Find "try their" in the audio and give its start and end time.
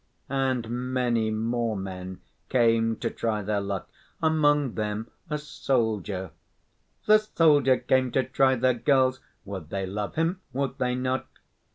3.11-3.61